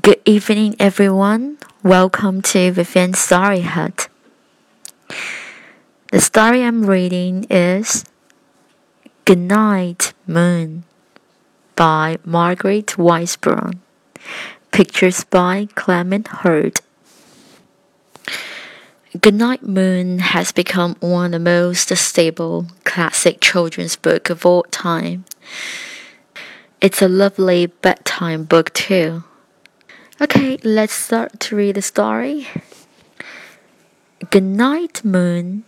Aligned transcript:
Good 0.00 0.22
evening, 0.24 0.74
everyone. 0.78 1.58
Welcome 1.82 2.40
to 2.42 2.72
Vivian's 2.72 3.18
Story 3.18 3.60
Hut. 3.60 4.08
The 6.10 6.20
story 6.22 6.62
I'm 6.62 6.86
reading 6.86 7.44
is 7.50 8.06
Good 9.26 9.36
Night 9.36 10.14
Moon 10.26 10.84
by 11.76 12.16
Margaret 12.24 12.96
Wise 12.96 13.36
Brown. 13.36 13.82
Pictures 14.70 15.24
by 15.24 15.68
Clement 15.74 16.26
Hurd. 16.28 16.80
Goodnight 19.20 19.62
Moon 19.62 20.20
has 20.20 20.52
become 20.52 20.96
one 21.00 21.26
of 21.26 21.32
the 21.32 21.38
most 21.40 21.94
stable 21.94 22.66
classic 22.84 23.42
children's 23.42 23.96
book 23.96 24.30
of 24.30 24.46
all 24.46 24.62
time. 24.70 25.26
It's 26.80 27.02
a 27.02 27.08
lovely 27.08 27.66
bedtime 27.66 28.44
book 28.44 28.72
too. 28.72 29.24
Okay, 30.42 30.58
let's 30.64 30.92
start 30.92 31.38
to 31.38 31.54
read 31.54 31.76
the 31.76 31.82
story. 31.82 32.48
Good 34.30 34.42
night, 34.42 35.04
Moon. 35.04 35.62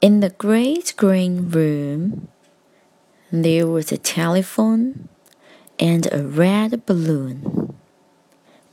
In 0.00 0.18
the 0.18 0.30
great 0.30 0.94
green 0.96 1.48
room, 1.50 2.26
there 3.30 3.68
was 3.68 3.92
a 3.92 3.98
telephone 3.98 5.08
and 5.78 6.12
a 6.12 6.26
red 6.26 6.86
balloon 6.86 7.76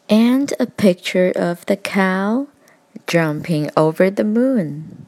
and 0.10 0.52
a 0.60 0.66
picture 0.66 1.32
of 1.36 1.64
the 1.68 1.78
cow 1.78 2.48
jumping 3.06 3.70
over 3.78 4.10
the 4.10 4.24
moon. 4.24 5.06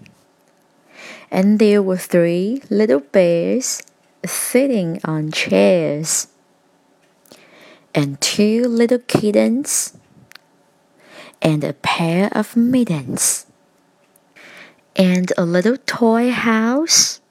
And 1.31 1.57
there 1.57 1.81
were 1.81 1.97
three 1.97 2.61
little 2.69 2.99
bears 2.99 3.81
sitting 4.23 5.01
on 5.03 5.31
chairs, 5.31 6.27
and 7.95 8.21
two 8.21 8.65
little 8.65 8.99
kittens, 8.99 9.97
and 11.41 11.63
a 11.63 11.73
pair 11.73 12.29
of 12.33 12.55
mittens, 12.55 13.47
and 14.95 15.33
a 15.37 15.45
little 15.45 15.77
toy 15.87 16.29
house, 16.29 17.21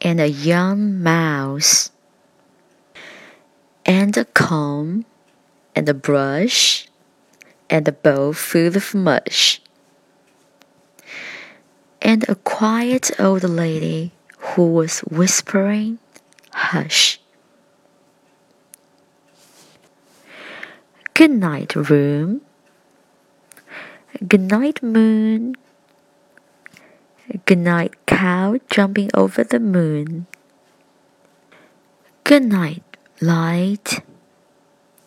and 0.00 0.20
a 0.20 0.28
young 0.28 1.00
mouse, 1.00 1.92
and 3.86 4.16
a 4.16 4.24
comb, 4.24 5.04
and 5.76 5.88
a 5.88 5.94
brush 5.94 6.88
and 7.72 7.88
a 7.88 7.92
bowl 7.92 8.34
full 8.34 8.76
of 8.76 8.94
mush. 8.94 9.62
And 12.02 12.28
a 12.28 12.34
quiet 12.34 13.10
old 13.18 13.44
lady 13.44 14.12
who 14.38 14.70
was 14.70 15.00
whispering, 15.00 15.98
Hush. 16.52 17.21
Good 21.22 21.38
night, 21.38 21.76
room. 21.76 22.40
Good 24.26 24.40
night, 24.40 24.82
moon. 24.82 25.54
Good 27.46 27.58
night, 27.58 27.94
cow 28.06 28.58
jumping 28.68 29.08
over 29.14 29.44
the 29.44 29.60
moon. 29.60 30.26
Good 32.24 32.42
night, 32.42 32.82
light 33.20 34.02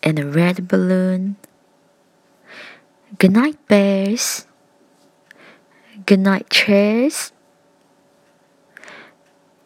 and 0.02 0.18
a 0.18 0.24
red 0.24 0.66
balloon. 0.66 1.36
Good 3.18 3.32
night, 3.32 3.58
bears. 3.68 4.46
Good 6.06 6.20
night, 6.20 6.48
chairs. 6.48 7.30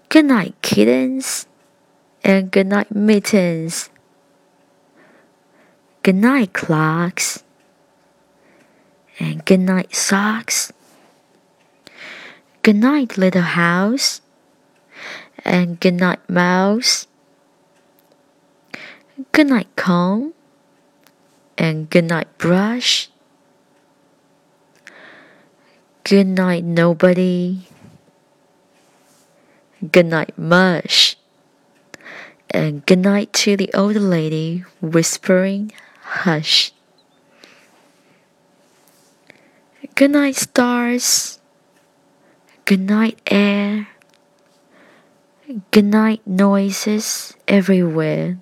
Good 0.09 0.25
night, 0.25 0.57
kittens. 0.63 1.47
And 2.25 2.51
good 2.51 2.67
night, 2.67 2.91
mittens. 2.91 3.91
Good 6.03 6.15
night, 6.15 6.55
clocks. 6.55 7.45
And 9.19 9.45
good 9.45 9.61
night, 9.61 9.95
socks. 9.95 10.73
Good 12.63 12.77
night, 12.77 13.19
little 13.19 13.43
house. 13.43 14.23
And 15.45 15.79
good 15.79 15.95
night, 15.95 16.21
mouse. 16.29 17.07
Good 19.33 19.49
night, 19.49 19.69
comb. 19.77 20.33
And 21.59 21.91
good 21.91 22.05
night, 22.05 22.39
brush. 22.39 23.11
Good 26.05 26.29
night, 26.29 26.65
nobody. 26.65 27.69
Good 29.93 30.07
night, 30.07 30.37
mush. 30.39 31.17
And 32.49 32.85
good 32.87 33.01
night 33.01 33.33
to 33.45 33.57
the 33.57 33.71
old 33.75 33.97
lady 33.97 34.65
whispering, 34.81 35.73
hush. 36.11 36.73
Good 39.95 40.11
night, 40.11 40.35
stars. 40.35 41.39
Good 42.65 42.81
night, 42.81 43.21
air. 43.27 43.89
Good 45.71 45.85
night, 45.85 46.27
noises 46.27 47.35
everywhere. 47.47 48.39